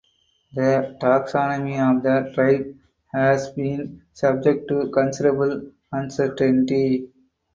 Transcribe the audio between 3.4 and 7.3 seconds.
been subject to considerable uncertainty.